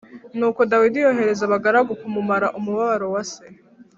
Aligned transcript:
Nuko 0.37 0.59
Dawidi 0.71 0.97
yohereza 1.05 1.43
abagaragu 1.45 1.91
kumumara 2.01 2.47
umubabaro 2.57 3.05
wa 3.13 3.23
se. 3.31 3.43